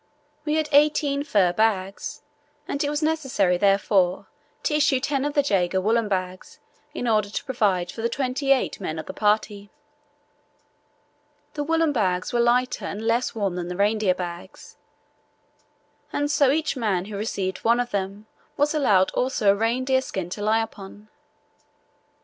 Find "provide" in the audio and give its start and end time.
7.45-7.91